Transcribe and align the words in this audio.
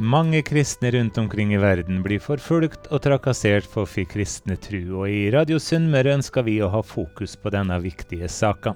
Mange 0.00 0.40
kristne 0.42 0.90
rundt 0.90 1.18
omkring 1.18 1.50
i 1.52 1.58
verden 1.60 1.98
blir 2.00 2.22
forfulgt 2.24 2.86
og 2.88 3.02
trakassert 3.04 3.66
for 3.68 3.84
sin 3.84 4.06
kristne 4.08 4.56
tru, 4.56 4.78
og 5.02 5.12
i 5.12 5.26
Radio 5.34 5.58
Sunnmøre 5.60 6.14
ønsker 6.16 6.46
vi 6.46 6.54
å 6.64 6.70
ha 6.72 6.80
fokus 6.80 7.36
på 7.36 7.52
denne 7.52 7.76
viktige 7.84 8.30
saka. 8.32 8.72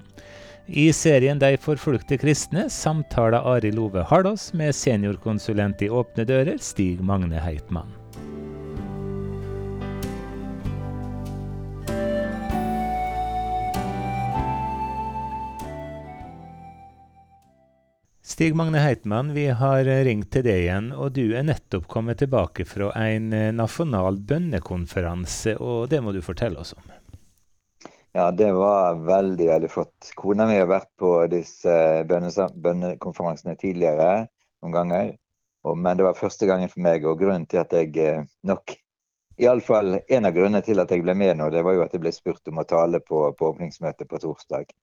I 0.69 0.91
serien 0.93 1.41
De 1.41 1.57
forfulgte 1.57 2.21
kristne 2.21 2.69
samtaler 2.69 3.41
Arild 3.41 3.81
Ove 3.81 4.05
Hardås 4.05 4.51
med 4.53 4.77
seniorkonsulent 4.77 5.81
i 5.81 5.89
Åpne 5.89 6.29
dører, 6.29 6.61
Stig 6.61 7.01
Magne 7.01 7.41
Heitmann. 7.41 8.04
Stig 18.35 18.55
Magne 18.55 18.79
Heitmann, 18.79 19.29
vi 19.35 19.45
har 19.47 19.85
ringt 19.85 20.33
til 20.35 20.43
deg 20.43 20.65
igjen, 20.65 20.89
og 20.91 21.13
du 21.15 21.37
er 21.39 21.45
nettopp 21.47 21.85
kommet 21.87 22.19
tilbake 22.19 22.65
fra 22.67 22.89
en 22.99 23.29
eh, 23.31 23.53
nasjonal 23.55 24.17
bønnekonferanse, 24.27 25.53
og 25.63 25.85
det 25.93 26.01
må 26.03 26.11
du 26.11 26.19
fortelle 26.19 26.59
oss 26.59 26.73
om. 26.75 26.89
Ja, 28.19 28.33
det 28.35 28.49
var 28.57 28.99
veldig, 29.07 29.47
veldig 29.53 29.71
flott. 29.71 30.11
Kona 30.19 30.49
mi 30.51 30.59
har 30.59 30.67
vært 30.67 30.91
på 30.99 31.13
disse 31.31 31.77
bønnekonferansene 32.11 33.55
tidligere 33.61 34.25
noen 34.27 34.75
ganger, 34.81 35.15
men 35.71 36.03
det 36.03 36.09
var 36.09 36.19
første 36.19 36.51
gangen 36.51 36.73
for 36.73 36.83
meg, 36.89 37.07
og 37.07 37.23
grunnen 37.23 37.47
til 37.47 37.63
at 37.63 37.79
jeg 37.79 37.95
eh, 38.03 38.27
nok 38.51 38.75
Iallfall 39.47 40.01
en 40.03 40.27
av 40.27 40.35
grunnene 40.35 40.67
til 40.67 40.83
at 40.83 40.91
jeg 40.91 41.07
ble 41.07 41.15
med 41.23 41.39
nå, 41.39 41.53
det 41.55 41.63
var 41.63 41.79
jo 41.79 41.87
at 41.87 41.95
jeg 41.95 42.03
ble 42.03 42.11
spurt 42.19 42.51
om 42.51 42.59
å 42.59 42.67
tale 42.67 42.99
på, 42.99 43.29
på 43.39 43.55
åpningsmøtet 43.55 44.11
på 44.11 44.25
torsdag. 44.27 44.75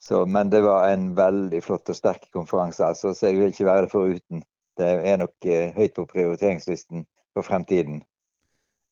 Så, 0.00 0.26
men 0.26 0.50
det 0.50 0.62
var 0.64 0.88
en 0.88 1.10
veldig 1.16 1.60
flott 1.64 1.90
og 1.92 1.96
sterk 1.96 2.24
konferanse, 2.32 2.84
altså, 2.84 3.12
så 3.14 3.28
jeg 3.28 3.36
vil 3.36 3.52
ikke 3.52 3.68
være 3.68 3.84
det 3.84 3.90
foruten. 3.92 4.44
Det 4.80 4.88
er 5.10 5.18
nok 5.20 5.34
eh, 5.44 5.74
høyt 5.76 5.92
på 5.98 6.06
prioriteringslisten 6.08 7.04
for 7.36 7.44
fremtiden. 7.44 8.00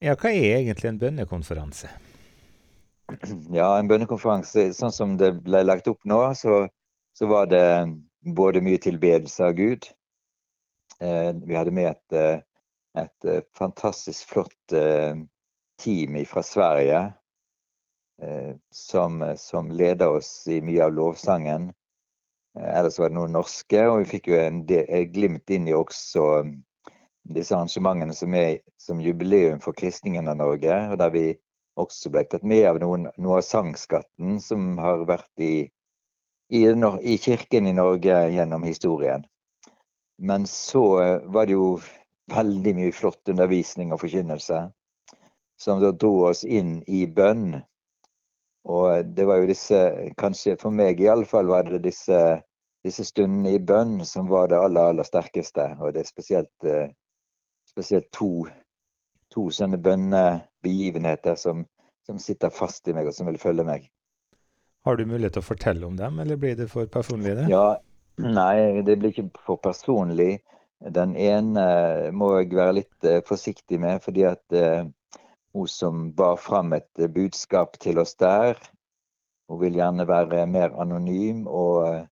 Ja, 0.04 0.12
hva 0.14 0.30
er 0.30 0.60
egentlig 0.60 0.90
en 0.92 1.00
bønnekonferanse? 1.00 1.90
Ja, 3.56 3.70
en 3.78 3.88
bønnekonferanse, 3.88 4.66
sånn 4.76 4.92
som 4.92 5.16
det 5.16 5.32
ble 5.46 5.62
lagt 5.64 5.88
opp 5.88 6.04
nå, 6.04 6.20
så, 6.36 6.66
så 7.16 7.28
var 7.30 7.48
det 7.48 7.64
både 8.36 8.60
mye 8.60 8.80
tilbedelse 8.84 9.48
av 9.48 9.56
Gud. 9.56 9.88
Eh, 11.00 11.30
vi 11.40 11.56
hadde 11.56 11.72
med 11.72 11.94
et, 11.94 12.18
eh, 12.18 12.42
et, 13.00 13.16
eh, 13.24 13.40
fantastisk 13.56 14.28
flott 14.28 14.76
eh, 14.76 15.16
team 15.80 16.20
fra 16.28 16.44
Sverige 16.44 17.00
som, 18.74 19.20
som 19.38 19.68
leda 19.70 20.08
oss 20.10 20.30
i 20.50 20.58
mye 20.64 20.84
av 20.84 20.94
lovsangen. 20.96 21.68
Eh, 22.58 22.78
ellers 22.78 22.98
var 22.98 23.08
det 23.08 23.18
noen 23.18 23.36
norske, 23.36 23.84
og 23.88 24.02
vi 24.02 24.10
fikk 24.14 24.30
jo 24.32 24.40
en 24.40 24.62
glimt 25.12 25.50
inn 25.50 25.68
i 25.68 25.76
også 25.76 26.24
mm, 26.46 26.54
disse 27.34 27.54
arrangementene 27.54 28.16
som 28.16 28.34
er 28.34 28.60
som 28.80 29.02
jubileum 29.04 29.60
for 29.60 29.76
kristningen 29.76 30.28
av 30.28 30.38
Norge, 30.40 30.78
og 30.90 30.98
der 31.00 31.12
vi 31.14 31.26
også 31.78 32.10
ble 32.10 32.24
tatt 32.26 32.46
med 32.46 32.64
av 32.66 32.80
noen, 32.82 33.08
noe 33.16 33.38
av 33.38 33.46
sangskatten 33.46 34.40
som 34.42 34.72
har 34.82 35.04
vært 35.08 35.44
i, 35.44 35.68
i, 36.50 36.64
i, 36.64 37.18
kirken 37.22 37.68
i 37.70 37.76
Norge 37.76 38.24
gjennom 38.34 38.66
historien. 38.66 39.26
Men 40.18 40.48
så 40.50 40.84
eh, 41.02 41.16
var 41.30 41.46
det 41.46 41.58
jo 41.58 41.76
veldig 42.32 42.74
mye 42.76 42.92
flott 42.92 43.30
undervisning 43.30 43.94
og 43.94 44.02
forkynnelse 44.02 44.66
som 45.58 45.80
da 45.82 45.90
dro 45.90 46.28
oss 46.28 46.44
inn 46.44 46.80
i 46.86 47.06
bønn. 47.06 47.60
Og 48.68 49.14
det 49.16 49.24
var 49.28 49.40
jo 49.40 49.48
disse, 49.48 49.80
kanskje 50.20 50.58
for 50.60 50.74
meg 50.74 51.00
iallfall, 51.00 51.48
var 51.48 51.68
det 51.70 51.80
disse, 51.86 52.20
disse 52.84 53.06
stundene 53.08 53.54
i 53.56 53.62
bønn 53.62 54.02
som 54.04 54.28
var 54.28 54.50
det 54.52 54.60
aller, 54.60 54.92
aller 54.92 55.08
sterkeste. 55.08 55.70
Og 55.80 55.94
det 55.96 56.04
er 56.04 56.10
spesielt, 56.10 56.68
eh, 56.68 56.90
spesielt 57.70 58.10
to, 58.12 58.44
to 59.32 59.48
sånne 59.54 59.80
bønnebegivenheter 59.80 61.38
som, 61.40 61.64
som 62.04 62.20
sitter 62.20 62.52
fast 62.52 62.88
i 62.88 62.96
meg, 62.96 63.08
og 63.08 63.16
som 63.16 63.30
vil 63.30 63.40
følge 63.40 63.64
meg. 63.64 63.88
Har 64.84 65.00
du 65.00 65.08
mulighet 65.08 65.38
til 65.38 65.44
å 65.44 65.48
fortelle 65.48 65.88
om 65.88 65.96
dem, 65.96 66.20
eller 66.20 66.36
blir 66.40 66.56
det 66.56 66.68
for 66.70 66.88
personlig? 66.92 67.34
det? 67.40 67.48
Ja, 67.52 67.78
Nei, 68.18 68.82
det 68.82 68.98
blir 68.98 69.12
ikke 69.12 69.28
for 69.46 69.60
personlig. 69.62 70.40
Den 70.94 71.14
ene 71.18 71.64
må 72.14 72.32
jeg 72.38 72.54
være 72.54 72.78
litt 72.80 73.06
uh, 73.06 73.20
forsiktig 73.26 73.78
med, 73.82 74.02
fordi 74.02 74.24
at 74.26 74.42
uh, 74.54 74.86
hun 75.54 75.68
som 75.68 76.12
bar 76.12 76.36
fram 76.36 76.72
et 76.72 76.88
eh, 76.98 77.08
budskap 77.08 77.78
til 77.82 77.98
oss 77.98 78.14
der. 78.20 78.58
Hun 79.48 79.60
vil 79.62 79.78
gjerne 79.80 80.06
være 80.08 80.46
mer 80.46 80.74
anonym, 80.80 81.46
og, 81.46 82.06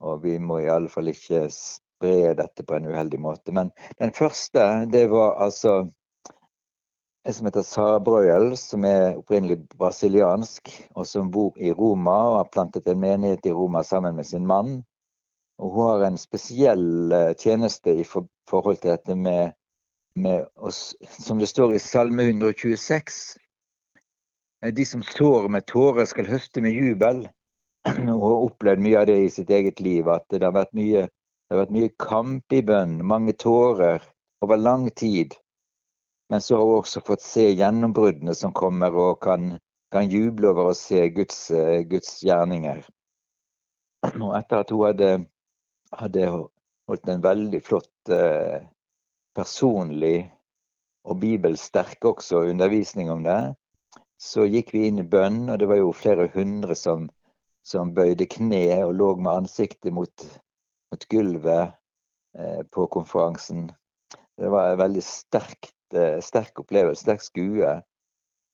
og 0.00 0.22
vi 0.22 0.38
må 0.38 0.60
i 0.62 0.70
alle 0.70 0.90
fall 0.92 1.10
ikke 1.10 1.46
spre 1.50 2.34
dette 2.38 2.62
på 2.62 2.76
en 2.76 2.86
uheldig 2.92 3.20
måte. 3.20 3.52
Men 3.52 3.72
den 3.98 4.12
første, 4.14 4.86
det 4.92 5.08
var 5.10 5.40
altså 5.42 5.88
en 7.26 7.34
som 7.34 7.46
heter 7.48 7.62
Sara 7.66 7.98
Brøyel, 8.00 8.52
som 8.56 8.84
er 8.86 9.16
opprinnelig 9.18 9.64
brasiliansk, 9.74 10.70
og 10.94 11.08
som 11.10 11.30
bor 11.34 11.56
i 11.58 11.72
Roma 11.74 12.14
og 12.30 12.36
har 12.38 12.52
plantet 12.54 12.86
en 12.86 13.00
menighet 13.02 13.48
i 13.50 13.54
Roma 13.54 13.82
sammen 13.82 14.14
med 14.14 14.28
sin 14.28 14.46
mann. 14.46 14.84
Og 15.58 15.72
hun 15.72 15.88
har 15.88 16.04
en 16.06 16.18
spesiell 16.20 17.12
eh, 17.12 17.32
tjeneste 17.34 17.96
i 17.98 18.04
forhold 18.04 18.78
til 18.78 18.92
dette 18.92 19.16
med 19.18 19.56
med 20.16 20.46
oss, 20.54 20.96
som 21.18 21.38
det 21.38 21.46
står 21.46 21.74
i 21.74 21.78
Salme 21.78 22.22
126. 22.22 23.36
Eh, 24.64 24.74
de 24.74 24.84
som 24.84 25.02
sår 25.02 25.48
med 25.48 25.66
tårer, 25.66 26.04
skal 26.04 26.28
høste 26.30 26.62
med 26.64 26.72
jubel. 26.72 27.26
Og 28.16 28.24
har 28.24 28.44
opplevd 28.48 28.82
mye 28.82 29.00
av 29.02 29.08
det 29.10 29.18
i 29.24 29.32
sitt 29.32 29.50
eget 29.52 29.80
liv. 29.80 30.08
At 30.08 30.24
det 30.32 30.44
har 30.44 30.56
vært 30.56 30.74
mye, 30.76 31.06
har 31.50 31.62
vært 31.62 31.74
mye 31.76 31.92
kamp 32.02 32.56
i 32.56 32.62
bønn, 32.64 32.98
mange 33.04 33.36
tårer 33.36 34.04
over 34.44 34.60
lang 34.60 34.88
tid. 34.96 35.36
Men 36.32 36.42
så 36.42 36.56
har 36.56 36.66
hun 36.66 36.80
også 36.80 37.04
fått 37.06 37.22
se 37.22 37.46
gjennombruddene 37.52 38.34
som 38.34 38.54
kommer, 38.56 38.94
og 38.96 39.20
kan, 39.22 39.52
kan 39.94 40.10
juble 40.10 40.50
over 40.50 40.72
å 40.72 40.78
se 40.78 41.04
Guds, 41.14 41.50
eh, 41.54 41.82
Guds, 41.86 42.18
gjerninger. 42.26 42.82
Og 44.16 44.32
etter 44.38 44.62
at 44.62 44.72
hun 44.74 44.86
hadde, 44.88 45.10
hadde 45.94 46.26
holdt 46.32 47.12
en 47.12 47.22
veldig 47.22 47.60
flott 47.66 48.14
eh, 48.14 48.66
personlig 49.36 50.30
og 51.06 51.20
bibelsterk 51.22 52.04
også 52.04 52.46
undervisning 52.50 53.10
om 53.12 53.22
det. 53.26 53.54
Så 54.18 54.46
gikk 54.48 54.72
vi 54.74 54.86
inn 54.88 55.02
i 55.02 55.06
bønn, 55.06 55.50
og 55.52 55.60
det 55.60 55.68
var 55.68 55.80
jo 55.80 55.92
flere 55.94 56.26
hundre 56.34 56.74
som, 56.78 57.06
som 57.66 57.92
bøyde 57.94 58.26
kne 58.32 58.64
og 58.86 58.94
lå 58.96 59.10
med 59.20 59.44
ansiktet 59.44 59.92
mot, 59.94 60.26
mot 60.90 61.08
gulvet 61.12 61.76
eh, 62.38 62.62
på 62.72 62.86
konferansen. 62.92 63.68
Det 64.36 64.50
var 64.52 64.72
en 64.72 64.80
veldig 64.80 65.04
sterkt, 65.04 65.76
eh, 65.94 66.16
sterk 66.24 66.64
opplevelse, 66.64 67.04
sterk 67.04 67.24
skue. 67.24 67.76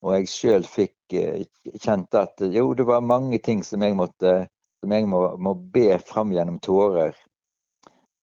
Og 0.03 0.17
jeg 0.17 0.33
sjøl 0.35 0.67
fikk 0.67 1.15
eh, 1.15 1.47
kjent 1.79 2.19
at 2.19 2.43
jo, 2.43 2.73
det 2.75 2.89
var 2.91 3.07
mange 3.07 3.39
ting 3.39 3.63
som 3.67 3.87
jeg 3.87 3.97
måtte 3.97 4.43
som 4.83 4.91
jeg 4.91 5.07
må, 5.07 5.21
må 5.39 5.55
be 5.55 5.95
fram 6.03 6.33
gjennom 6.35 6.59
tårer. 6.59 7.15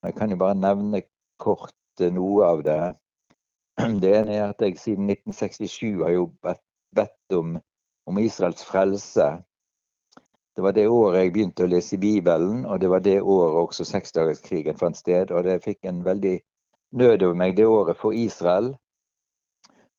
Jeg 0.03 0.16
kan 0.18 0.31
jo 0.31 0.38
bare 0.41 0.58
nevne 0.59 1.06
kort 1.40 1.72
noe 2.13 2.47
av 2.47 2.63
det. 2.63 2.81
Det 4.03 4.11
ene 4.21 4.35
er 4.35 4.45
at 4.49 4.63
jeg 4.63 4.77
siden 4.79 5.09
1967 5.11 6.01
har 6.03 6.15
jo 6.15 6.25
bedt 6.95 7.35
om, 7.35 7.57
om 8.07 8.19
Israels 8.19 8.63
frelse. 8.67 9.29
Det 10.55 10.63
var 10.65 10.75
det 10.75 10.89
året 10.91 11.21
jeg 11.23 11.33
begynte 11.35 11.63
å 11.63 11.71
lese 11.71 11.95
i 11.95 12.01
Bibelen, 12.01 12.65
og 12.65 12.81
det 12.81 12.89
var 12.91 13.03
det 13.05 13.21
året 13.21 13.61
også 13.61 13.85
seksdagerskrigen 13.87 14.79
fant 14.79 14.97
sted. 14.97 15.31
Og 15.31 15.45
det 15.47 15.61
fikk 15.63 15.87
en 15.87 16.01
veldig 16.03 16.35
nød 16.99 17.23
over 17.23 17.37
meg 17.39 17.55
det 17.55 17.67
året 17.69 17.99
for 17.99 18.16
Israel. 18.16 18.73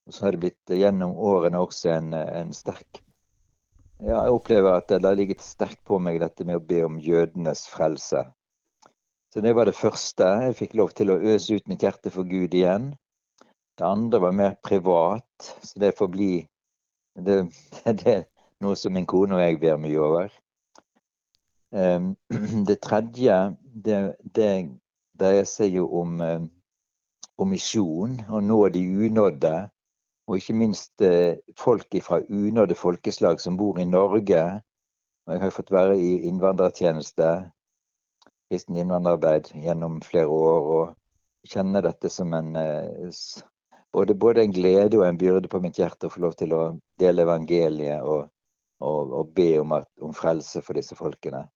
Og 0.06 0.16
så 0.16 0.26
har 0.26 0.34
det 0.34 0.42
blitt 0.42 0.74
gjennom 0.74 1.14
årene 1.16 1.62
også 1.62 1.94
en, 1.94 2.12
en 2.14 2.52
sterk 2.56 3.00
ja, 4.00 4.24
Jeg 4.24 4.34
opplever 4.34 4.74
at 4.74 4.88
det 4.88 5.04
har 5.04 5.16
ligget 5.16 5.44
sterkt 5.44 5.80
på 5.86 5.98
meg 6.02 6.20
dette 6.22 6.44
med 6.48 6.56
å 6.56 6.66
be 6.72 6.82
om 6.86 6.98
jødenes 7.00 7.66
frelse. 7.70 8.24
Så 9.30 9.40
det 9.40 9.54
var 9.54 9.68
det 9.68 9.78
første. 9.78 10.26
Jeg 10.46 10.56
fikk 10.58 10.74
lov 10.80 10.90
til 10.98 11.12
å 11.12 11.20
øse 11.32 11.54
ut 11.54 11.68
mitt 11.70 11.84
hjerte 11.86 12.10
for 12.10 12.26
Gud 12.26 12.54
igjen. 12.54 12.90
Det 13.78 13.86
andre 13.86 14.20
var 14.20 14.34
mer 14.36 14.56
privat, 14.66 15.50
så 15.62 15.78
det 15.80 15.94
får 15.98 16.08
bli 16.12 16.32
det, 17.14 17.36
det 18.02 18.14
er 18.14 18.24
noe 18.60 18.76
som 18.76 18.92
min 18.94 19.06
kone 19.08 19.38
og 19.38 19.42
jeg 19.44 19.60
ber 19.62 19.78
mye 19.80 20.00
over. 20.02 20.32
Ehm, 21.72 22.14
det 22.68 22.80
tredje, 22.82 23.36
det, 23.62 24.00
det 24.34 24.50
dreier 25.20 25.46
seg 25.48 25.78
jo 25.78 25.86
om, 26.02 26.18
eh, 26.26 26.42
om 27.38 27.54
misjon, 27.54 28.18
å 28.28 28.42
nå 28.42 28.58
de 28.74 28.82
unådde. 29.06 29.54
Og 30.28 30.38
ikke 30.38 30.58
minst 30.58 31.02
eh, 31.06 31.38
folk 31.58 31.94
fra 32.02 32.20
unådde 32.26 32.76
folkeslag 32.78 33.40
som 33.42 33.56
bor 33.58 33.78
i 33.78 33.86
Norge. 33.86 34.42
Og 35.26 35.34
jeg 35.34 35.42
har 35.44 35.54
fått 35.54 35.72
være 35.74 35.96
i 35.98 36.12
innvandrertjeneste 36.28 37.30
kristen 38.50 38.76
innvandrerarbeid 38.76 39.52
gjennom 39.54 40.00
flere 40.04 40.26
år 40.26 40.68
og 40.74 41.48
kjenner 41.48 41.86
dette 41.86 42.10
som 42.12 42.34
en 42.36 42.52
eh, 42.58 43.14
både, 43.94 44.14
både, 44.14 44.44
en 44.44 44.52
glede 44.54 44.98
og 44.98 45.06
en 45.06 45.18
byrde 45.18 45.48
på 45.48 45.62
mitt 45.62 45.78
hjerte 45.80 46.10
å 46.10 46.12
få 46.12 46.24
lov 46.26 46.36
til 46.38 46.52
å 46.56 46.64
dele 47.00 47.24
evangeliet 47.24 48.02
og, 48.02 48.28
og, 48.82 49.16
og 49.20 49.32
be 49.38 49.52
om, 49.62 49.76
at, 49.78 49.88
om, 50.02 50.12
frelse 50.14 50.62
for 50.66 50.78
disse 50.78 50.98
folkene. 50.98 51.46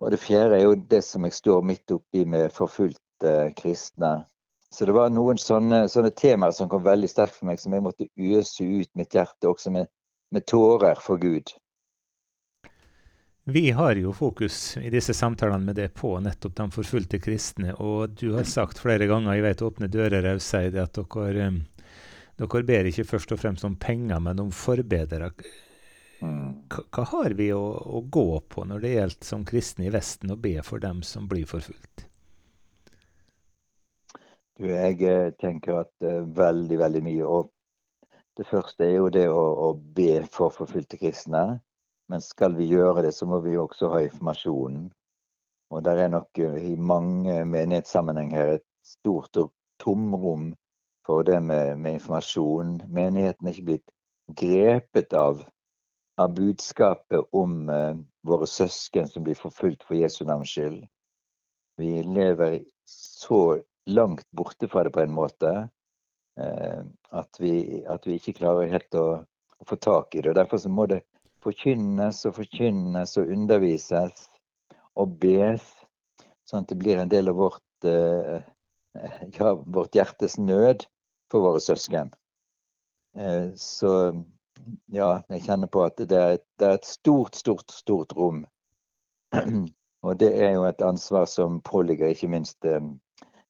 Og 0.00 0.12
det 0.12 0.20
fjerde 0.20 0.58
er 0.58 0.66
jo 0.66 0.78
det 0.90 1.04
som 1.06 1.24
jeg 1.24 1.36
står 1.36 1.66
midt 1.66 1.92
oppi 1.94 2.24
med 2.28 2.52
forfulgt 2.52 3.00
forfulgte 3.14 3.54
kristne. 3.56 4.26
Så 4.70 4.86
det 4.86 4.94
var 4.94 5.10
noen 5.10 5.38
sånne, 5.38 5.88
sånne 5.88 6.10
temaer 6.10 6.50
som 6.52 6.68
kom 6.68 6.82
veldig 6.82 7.08
sterkt 7.08 7.36
for 7.36 7.46
meg, 7.46 7.60
som 7.60 7.72
jeg 7.72 7.82
måtte 7.82 8.08
øse 8.16 8.64
ut 8.64 8.90
mitt 8.94 9.14
hjerte 9.14 9.48
også 9.48 9.70
med, 9.70 9.86
med 10.30 10.46
tårer 10.46 10.98
for 11.00 11.16
Gud. 11.16 11.52
Vi 13.46 13.70
har 13.70 13.96
jo 13.96 14.12
fokus 14.12 14.76
i 14.76 14.90
disse 14.90 15.14
samtalene 15.14 15.64
med 15.64 15.76
det 15.76 15.90
på 15.94 16.14
nettopp 16.20 16.54
de 16.56 16.64
forfulgte 16.72 17.18
kristne. 17.20 17.74
Og 17.76 18.14
du 18.16 18.30
har 18.32 18.48
sagt 18.48 18.80
flere 18.80 19.04
ganger, 19.10 19.34
jeg 19.36 19.44
vet 19.44 19.64
Åpne 19.66 19.88
dører 19.92 20.24
Rausseid, 20.24 20.78
at 20.80 20.96
dere, 20.96 21.50
dere 22.40 22.62
ber 22.64 22.88
ikke 22.88 23.04
først 23.04 23.34
og 23.36 23.42
fremst 23.42 23.66
om 23.68 23.76
penger, 23.76 24.22
men 24.24 24.40
om 24.40 24.48
forbedere. 24.48 25.28
Mm. 26.24 26.64
Hva 26.72 27.04
har 27.10 27.36
vi 27.36 27.50
å, 27.52 27.60
å, 27.60 28.00
gå 28.00 28.40
på 28.48 28.64
når 28.64 28.80
det 28.80 28.94
gjelder 28.94 29.28
som 29.28 29.44
kristne 29.44 29.90
i 29.90 29.92
Vesten 29.92 30.32
å 30.32 30.40
be 30.40 30.56
for 30.64 30.80
dem 30.80 31.02
som 31.04 31.28
blir 31.28 31.44
forfulgt? 31.44 32.06
Du, 34.56 34.70
jeg 34.70 35.02
eh, 35.04 35.34
tenker 35.42 35.82
at 35.82 35.92
uh, 36.06 36.22
veldig, 36.24 36.78
veldig 36.80 37.04
mye. 37.04 37.28
Og 37.28 37.52
det 38.38 38.48
første 38.48 38.86
er 38.86 38.96
jo 39.02 39.12
det 39.12 39.26
å, 39.28 39.44
å, 39.68 39.70
be 39.76 40.22
for 40.32 40.54
forfulgte 40.54 40.96
kristne. 41.02 41.44
Men 42.12 42.20
skal 42.20 42.56
vi 42.58 42.68
gjøre 42.68 43.02
det, 43.06 43.14
så 43.16 43.26
må 43.26 43.40
vi 43.44 43.56
også 43.56 43.88
ha 43.94 44.02
informasjonen. 44.04 44.90
Og 45.72 45.84
der 45.84 46.04
er 46.04 46.12
nok 46.12 46.38
uh, 46.38 46.58
i 46.60 46.76
mange 46.76 47.44
menighetssammenhenger 47.48 48.58
et 48.58 48.66
stort 48.84 49.38
tomrom 49.80 50.52
for 51.06 51.22
det 51.22 51.40
med, 51.42 51.76
med 51.76 51.98
informasjon. 51.98 52.80
Menigheten 52.88 53.48
er 53.48 53.56
ikke 53.56 53.70
blitt 53.70 53.94
grepet 54.36 55.16
av, 55.16 55.42
av 56.20 56.34
budskapet 56.36 57.32
om 57.32 57.64
uh, 57.72 57.96
våre 58.24 58.48
søsken 58.48 59.08
som 59.08 59.24
blir 59.24 59.38
forfulgt 59.40 59.84
for 59.88 59.98
Jesu 59.98 60.24
navns 60.28 60.52
skyld. 60.52 60.84
Vi 61.80 62.02
lever 62.06 62.60
så 62.86 63.58
langt 63.90 64.26
borte 64.30 64.68
fra 64.68 64.84
det 64.84 64.92
på 64.94 65.02
en 65.02 65.16
måte. 65.16 65.54
uh, 66.40 66.84
at, 67.10 67.40
vi, 67.40 67.82
at, 67.86 68.06
vi, 68.06 68.18
ikke 68.18 68.38
klarer 68.40 68.70
helt 68.70 68.94
å, 68.98 69.08
å, 69.58 69.66
få 69.68 69.76
tak 69.76 70.14
i 70.14 70.20
det. 70.22 70.32
og 70.32 70.38
Derfor 70.38 70.58
så 70.58 70.68
må 70.68 70.86
det 70.90 71.02
forkynnes 71.44 72.24
og 72.28 72.36
forkynnes 72.38 73.16
og 73.20 73.30
undervises 73.36 74.26
og 75.00 75.16
bes, 75.22 75.64
sånn 76.48 76.64
at 76.64 76.72
det 76.72 76.80
blir 76.80 77.00
en 77.00 77.12
del 77.12 77.30
av 77.32 77.38
vårt, 77.40 77.86
eh, 77.88 78.42
ja, 79.38 79.54
vårt 79.54 79.96
hjertes 79.96 80.38
nød 80.38 80.86
for 81.32 81.44
våre 81.44 81.62
søsken. 81.62 82.12
Eh, 83.18 83.50
så 83.58 83.92
ja, 84.92 85.22
jeg 85.28 85.44
kjenner 85.46 85.70
på 85.70 85.84
at 85.84 86.00
det 86.00 86.18
er, 86.18 86.36
et, 86.38 86.46
det 86.58 86.68
er 86.68 86.78
et 86.78 86.88
stort, 86.88 87.34
stort, 87.38 87.70
stort 87.74 88.14
rom. 88.16 88.44
Og 90.04 90.18
det 90.20 90.34
er 90.36 90.52
jo 90.58 90.66
et 90.68 90.82
ansvar 90.84 91.24
som 91.30 91.62
påligger 91.64 92.12
ikke 92.12 92.28
minst 92.28 92.66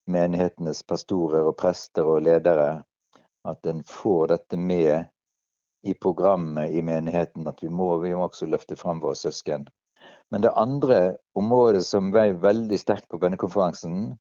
menighetenes 0.07 0.85
pastorer 0.87 1.49
og 1.49 1.57
prester 1.59 2.07
og 2.07 2.23
ledere, 2.29 2.85
at 3.45 3.67
en 3.67 3.83
får 3.89 4.29
dette 4.31 4.59
med 4.61 5.09
i 5.85 5.95
programmet 5.95 6.73
i 6.73 6.83
menigheten. 6.83 7.49
At 7.49 7.63
vi 7.63 7.69
må, 7.69 7.97
vi 8.03 8.15
må 8.15 8.29
også 8.29 8.49
løfte 8.51 8.77
fram 8.77 9.03
våre 9.05 9.19
søsken. 9.19 9.67
Men 10.31 10.43
det 10.43 10.55
andre 10.57 11.17
området 11.39 11.85
som 11.87 12.13
vei 12.15 12.31
veldig 12.33 12.79
sterkt 12.81 13.09
på 13.13 13.21
bønnekonferansen, 13.23 14.15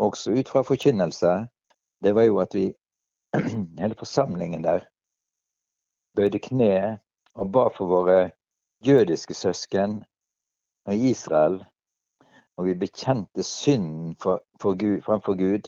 også 0.00 0.34
ut 0.40 0.48
fra 0.48 0.64
forkynnelse, 0.64 1.34
det 2.00 2.14
var 2.16 2.28
jo 2.28 2.40
at 2.42 2.56
vi, 2.56 2.70
hele 3.82 3.98
forsamlingen 3.98 4.64
der, 4.64 4.86
bøyde 6.16 6.40
kne 6.42 6.98
og 7.36 7.52
ba 7.54 7.68
for 7.76 7.86
våre 7.86 8.20
jødiske 8.86 9.36
søsken 9.36 10.00
og 10.88 10.96
Israel 10.96 11.60
og 12.60 12.66
vi 12.66 12.74
bekjente 12.74 13.42
synden 13.42 14.16
for, 14.20 14.42
for 14.60 14.76
Gud, 14.76 15.02
framfor 15.02 15.34
Gud, 15.34 15.62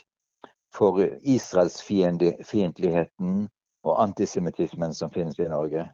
for 0.74 1.08
Israelsfiendtligheten 1.22 3.48
og 3.82 4.02
antisemittismen 4.02 4.94
som 4.94 5.10
finnes 5.10 5.38
i 5.38 5.48
Norge. 5.50 5.88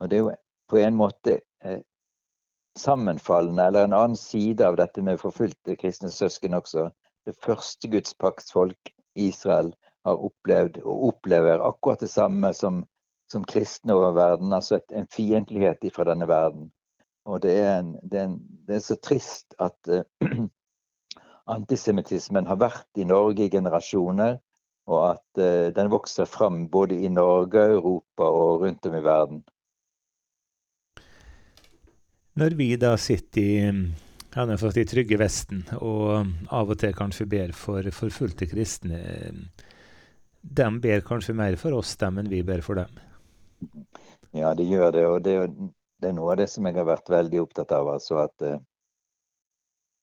Og 0.00 0.10
det 0.10 0.16
er 0.16 0.24
jo 0.24 0.32
på 0.70 0.80
en 0.80 0.96
måte 0.96 1.40
eh, 1.64 1.82
sammenfallende, 2.78 3.66
eller 3.66 3.84
en 3.84 3.96
annen 3.96 4.16
side 4.16 4.66
av 4.66 4.78
dette 4.80 5.02
med 5.02 5.20
forfulgte 5.20 5.76
kristne 5.76 6.10
søsken 6.10 6.54
også. 6.56 6.88
Det 7.26 7.36
første 7.44 7.90
gudspaktsfolk 7.90 8.92
Israel 9.14 9.74
har 10.04 10.22
opplevd 10.24 10.80
og 10.84 11.08
opplever 11.10 11.60
akkurat 11.60 12.00
det 12.00 12.10
samme 12.10 12.52
som, 12.56 12.84
som 13.32 13.44
kristne 13.44 13.94
over 13.94 14.14
verden. 14.16 14.52
Altså 14.52 14.78
et, 14.78 14.92
en 14.96 15.08
fiendtlighet 15.12 15.84
fra 15.94 16.06
denne 16.08 16.28
verden. 16.28 16.70
Og 17.28 17.42
det 17.42 17.58
er, 17.58 17.80
en, 17.80 17.92
det, 18.02 18.20
er 18.20 18.24
en, 18.30 18.38
det 18.66 18.78
er, 18.78 18.84
så 18.84 18.96
trist 18.96 19.54
at 19.60 19.76
uh, 19.92 20.00
antisemittismen 21.56 22.48
har 22.48 22.56
vært 22.60 22.88
i 22.96 23.04
Norge 23.04 23.44
i 23.44 23.52
generasjoner, 23.52 24.38
og 24.88 25.00
at 25.12 25.40
uh, 25.42 25.70
den 25.76 25.90
vokser 25.92 26.28
fram 26.28 26.64
både 26.72 26.98
i 27.04 27.10
Norge, 27.12 27.66
Europa 27.76 28.28
og 28.28 28.64
rundt 28.64 28.86
om 28.86 28.96
i 28.96 29.02
verden. 29.04 29.42
Når 32.40 32.54
vi 32.56 32.70
da 32.80 32.94
sitter 32.96 33.40
i, 33.42 33.56
ja, 34.32 34.44
i 34.46 34.84
trygge 34.88 35.18
Vesten, 35.20 35.64
og 35.76 36.30
av 36.48 36.70
og 36.70 36.78
til 36.80 36.94
kanskje 36.96 37.26
ber 37.28 37.52
for 37.52 37.84
forfulgte 37.92 38.48
kristne, 38.48 39.00
de 40.40 40.68
ber 40.80 41.04
kanskje 41.04 41.36
mer 41.36 41.58
for 41.60 41.76
oss 41.76 41.96
dem 42.00 42.22
enn 42.22 42.30
vi 42.30 42.40
ber 42.46 42.62
for 42.64 42.80
dem? 42.80 43.02
Ja, 44.32 44.54
de 44.54 44.64
gjør 44.64 44.92
det. 44.94 45.06
og 45.06 45.22
det, 45.26 45.36
det 46.00 46.08
er 46.08 46.16
noe 46.16 46.32
av 46.32 46.40
det 46.40 46.48
som 46.52 46.66
jeg 46.66 46.78
har 46.78 46.88
vært 46.88 47.10
veldig 47.12 47.42
opptatt 47.42 47.74
av. 47.76 47.90
altså 47.98 48.22
at 48.22 48.46
uh, 48.46 48.60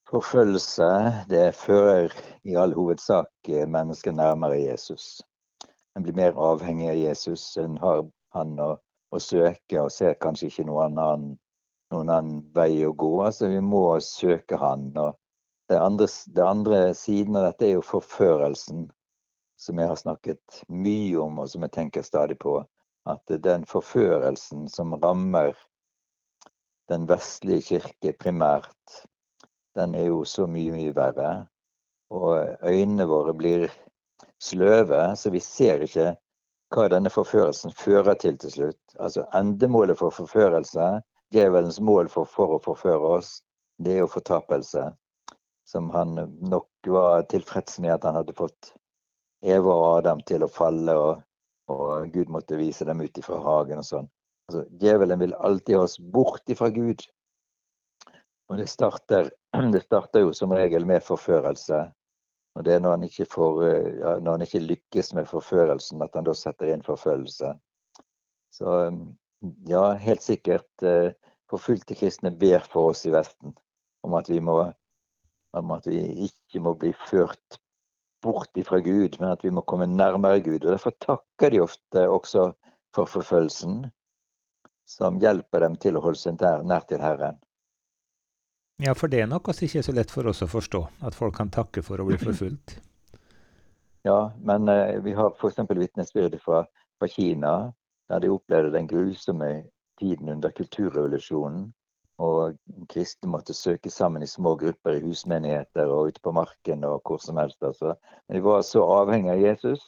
Forfølgelse 0.07 0.89
det 1.27 1.55
fører 1.55 2.13
i 2.47 2.55
all 2.55 2.71
hovedsak 2.77 3.49
eh, 3.49 3.65
mennesker 3.67 4.13
nærmere 4.15 4.61
Jesus. 4.61 5.17
En 5.97 6.05
blir 6.05 6.15
mer 6.15 6.37
avhengig 6.39 6.87
av 6.93 6.99
Jesus. 7.01 7.43
En 7.59 7.75
har 7.81 8.05
han 8.37 8.53
å, 8.63 8.69
å 9.11 9.19
søke 9.19 9.81
og 9.81 9.91
ser 9.91 10.15
kanskje 10.23 10.47
ikke 10.47 10.67
noen 10.69 10.95
annen, 10.95 11.33
noen 11.91 12.11
annen 12.13 12.37
vei 12.55 12.85
å 12.87 12.93
gå. 12.95 13.09
altså 13.25 13.49
Vi 13.51 13.59
må 13.59 13.83
søke 13.99 14.59
han. 14.61 14.93
og 14.95 15.17
det 15.67 15.81
andre, 15.83 16.07
det 16.35 16.45
andre 16.45 16.79
siden 16.95 17.35
av 17.35 17.49
dette 17.49 17.67
er 17.67 17.75
jo 17.75 17.83
forførelsen, 17.83 18.85
som 19.59 19.79
jeg 19.81 19.91
har 19.91 19.99
snakket 19.99 20.61
mye 20.71 21.17
om, 21.19 21.41
og 21.43 21.51
som 21.51 21.67
jeg 21.67 21.75
tenker 21.75 22.07
stadig 22.07 22.39
på. 22.39 22.61
At 23.07 23.35
den 23.43 23.65
forførelsen 23.67 24.69
som 24.71 24.95
rammer 25.03 25.51
den 26.87 27.07
vestlige 27.11 27.65
kirke 27.73 28.15
primært, 28.15 29.03
den 29.77 29.95
er 29.95 30.09
jo 30.09 30.23
så 30.25 30.47
mye, 30.49 30.73
mye 30.75 30.93
verre. 30.95 31.31
Og 32.13 32.37
øynene 32.65 33.07
våre 33.09 33.33
blir 33.37 33.67
sløve, 34.41 35.01
så 35.15 35.31
vi 35.33 35.41
ser 35.43 35.83
ikke 35.85 36.13
hva 36.73 36.87
denne 36.91 37.11
forførelsen 37.11 37.73
fører 37.75 38.17
til 38.19 38.37
til 38.41 38.53
slutt. 38.53 38.81
Altså 38.99 39.25
endemålet 39.37 39.99
for 39.99 40.15
forførelse, 40.15 40.87
djevelens 41.33 41.79
mål 41.79 42.09
for, 42.11 42.27
for 42.27 42.57
å 42.57 42.63
forføre 42.63 43.13
oss, 43.19 43.37
det 43.77 43.95
er 43.95 44.03
jo 44.03 44.11
fortapelse. 44.11 44.89
Som 45.67 45.89
han 45.91 46.15
nok 46.47 46.69
var 46.87 47.25
tilfreds 47.31 47.79
med 47.83 47.97
at 47.97 48.07
han 48.07 48.15
hadde 48.15 48.35
fått 48.35 48.73
Eva 49.43 49.73
og 49.73 49.87
Adam 49.99 50.21
til 50.27 50.43
å 50.43 50.51
falle, 50.51 50.95
og, 50.95 51.23
og 51.71 52.07
Gud 52.13 52.31
måtte 52.33 52.59
vise 52.59 52.87
dem 52.87 53.03
ut 53.03 53.19
ifra 53.19 53.39
hagen 53.43 53.83
og 53.83 53.87
sånn. 53.87 54.07
Altså, 54.47 54.63
djevelen 54.79 55.19
vil 55.19 55.35
alltid 55.35 55.75
ha 55.75 55.83
oss 55.83 55.97
bort 55.99 56.49
ifra 56.49 56.69
Gud. 56.71 57.03
Og 58.47 58.61
det 58.61 58.69
starter, 58.71 59.29
det 59.73 59.83
starter, 59.85 60.25
jo 60.25 60.33
som 60.33 60.55
regel 60.55 60.85
med 60.85 61.05
forførelse. 61.05 61.85
Og 62.57 62.65
det 62.65 62.73
er 62.73 62.81
når 62.81 62.97
han, 62.97 63.09
får, 63.31 63.61
eh, 63.67 63.93
ja, 64.01 64.17
når 64.19 64.31
han 64.31 64.47
ikke 64.47 64.65
lykkes 64.65 65.13
med 65.13 65.29
forførelsen, 65.29 66.01
at 66.01 66.15
han 66.17 66.25
da 66.25 66.33
setter 66.33 66.73
inn 66.73 66.85
forfølgelse. 66.85 67.53
Så 68.57 68.73
ja, 69.69 69.83
helt 70.01 70.25
sikkert. 70.25 70.69
Eh, 70.81 71.13
forfulgte 71.47 71.95
kristne 71.95 72.31
ber 72.31 72.65
for 72.65 72.91
oss 72.91 73.05
i 73.07 73.13
Vesten 73.13 73.53
om 74.03 74.17
at 74.17 74.29
vi 74.29 74.41
må 74.43 74.57
om 75.57 75.71
at 75.71 75.87
vi 75.87 76.01
ikke 76.27 76.59
må 76.61 76.73
bli 76.77 76.91
ført 77.07 77.59
bort 78.21 78.57
ifra 78.59 78.79
Gud, 78.83 79.15
men 79.19 79.31
at 79.31 79.43
vi 79.45 79.51
må 79.53 79.63
komme 79.65 79.87
nærmere 79.87 80.41
Gud. 80.43 80.65
Og 80.65 80.71
Derfor 80.73 80.93
takker 81.01 81.53
de 81.53 81.61
ofte 81.63 82.03
også 82.09 82.51
for 82.95 83.09
forfølgelsen 83.09 83.85
som 84.87 85.19
hjelper 85.21 85.65
dem 85.65 85.75
til 85.81 85.97
å 85.97 86.03
holde 86.03 86.19
seg 86.19 86.41
nær 86.41 86.85
til 86.89 87.01
Herren. 87.03 87.39
Ja, 88.83 88.93
for 88.95 89.09
det 89.09 89.23
er 89.23 89.29
noe 89.29 89.53
som 89.53 89.65
ikke 89.65 89.81
så 89.85 89.93
lett 89.95 90.11
for 90.13 90.29
oss 90.29 90.43
å 90.45 90.49
forstå, 90.51 90.81
at 91.07 91.17
folk 91.17 91.35
kan 91.39 91.49
takke 91.53 91.81
for 91.85 92.01
å 92.01 92.07
bli 92.09 92.19
forfulgt. 92.21 92.77
Ja, 94.07 94.29
men 94.39 94.69
uh, 94.71 95.01
vi 95.03 95.11
har 95.17 95.33
f.eks. 95.33 95.57
vitnesbyrd 95.67 96.37
fra, 96.39 96.61
fra 96.95 97.07
Kina, 97.11 97.73
der 98.07 98.21
de 98.23 98.29
opplevde 98.31 98.69
den 98.71 98.85
grusomme 98.87 99.49
tiden 99.99 100.29
under 100.31 100.53
kulturrevolusjonen. 100.55 101.65
Og 102.23 102.55
kristne 102.87 103.27
måtte 103.33 103.57
søke 103.57 103.91
sammen 103.91 104.23
i 104.23 104.29
små 104.31 104.53
grupper 104.61 104.95
i 104.95 105.03
husmenigheter 105.03 105.91
og 105.91 106.13
ute 106.13 106.23
på 106.23 106.31
marken 106.37 106.87
og 106.87 107.01
hvor 107.03 107.19
som 107.19 107.41
helst. 107.41 107.59
Altså. 107.59 107.97
Men 108.29 108.39
de 108.39 108.45
var 108.45 108.63
så 108.63 108.85
avhengige 109.01 109.35
av 109.35 109.43
Jesus, 109.43 109.83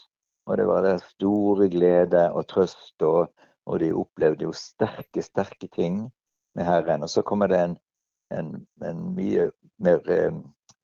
og 0.50 0.60
det 0.60 0.68
var 0.68 0.84
der 0.84 1.00
store 1.14 1.70
glede 1.72 2.26
og 2.34 2.50
trøst 2.52 3.08
og 3.08 3.30
og 3.70 3.80
de 3.84 3.92
opplevde 3.94 4.48
jo 4.48 4.54
sterke, 4.56 5.22
sterke 5.22 5.70
ting 5.76 6.02
med 6.58 6.66
Herren. 6.66 7.04
Og 7.06 7.10
så 7.10 7.22
kommer 7.22 7.52
det 7.52 7.60
en, 7.62 7.78
en, 8.36 8.54
en 8.86 9.04
mye 9.16 9.50
mer 9.84 10.12
eh, 10.12 10.34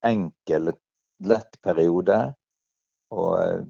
enkel 0.07 0.71
lett 1.23 1.61
periode. 1.65 2.19
Og 3.15 3.33
eh, 3.41 3.65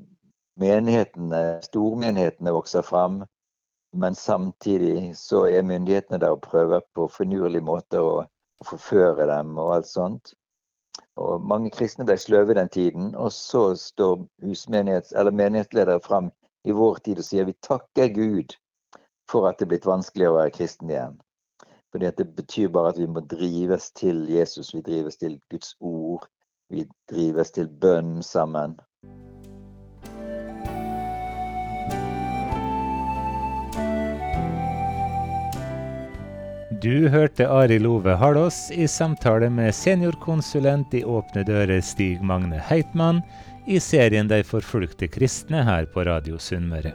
menighetene, 0.61 1.43
stormenighetene 1.65 2.53
vokser 2.55 2.85
fram. 2.85 3.23
Men 3.95 4.15
samtidig 4.15 5.15
så 5.17 5.45
er 5.47 5.67
myndighetene 5.67 6.19
der 6.19 6.35
og 6.35 6.43
prøver 6.43 6.83
på 6.95 7.07
finurlige 7.11 7.63
måte 7.63 8.01
å, 8.01 8.15
forføre 8.65 9.25
dem 9.27 9.57
og 9.59 9.73
alt 9.75 9.87
sånt. 9.89 10.29
Og 11.19 11.43
mange 11.43 11.69
kristne 11.75 12.05
ble 12.07 12.15
sløve 12.17 12.55
den 12.55 12.69
tiden. 12.71 13.09
Og 13.19 13.33
så 13.35 13.73
står 13.75 14.23
menighetsledere 14.71 15.99
fram 16.03 16.31
i 16.63 16.73
vår 16.73 17.01
tid 17.05 17.19
og 17.19 17.27
sier 17.27 17.47
vi 17.49 17.57
takker 17.67 18.13
Gud 18.15 18.55
for 19.29 19.49
at 19.49 19.59
det 19.59 19.67
er 19.67 19.73
blitt 19.73 19.89
vanskeligere 19.89 20.33
å 20.33 20.39
være 20.39 20.55
kristen 20.55 20.91
igjen. 20.93 21.19
Fordi 21.95 22.11
Det 22.17 22.35
betyr 22.35 22.67
bare 22.67 22.89
at 22.91 22.97
vi 22.99 23.05
må 23.07 23.21
drives 23.23 23.91
til 23.95 24.25
Jesus, 24.27 24.73
vi 24.75 24.81
drives 24.81 25.15
til 25.15 25.37
Guds 25.51 25.75
ord. 25.79 26.25
Vi 26.69 26.83
drives 27.11 27.51
til 27.55 27.69
bønn 27.69 28.23
sammen. 28.23 28.73
Du 36.83 37.07
hørte 37.07 37.47
Ari 37.47 37.79
Love 37.79 38.17
Harlås 38.19 38.71
i 38.75 38.87
samtale 38.91 39.47
med 39.49 39.71
seniorkonsulent 39.71 40.93
i 40.99 41.05
Åpne 41.07 41.45
dører 41.47 41.79
Stig 41.79 42.19
Magne 42.19 42.59
Heitmann 42.59 43.23
i 43.67 43.79
serien 43.79 44.27
De 44.27 44.43
forfulgte 44.43 45.07
kristne 45.07 45.63
her 45.63 45.87
på 45.95 46.03
Radio 46.03 46.35
Sunnmøre. 46.43 46.91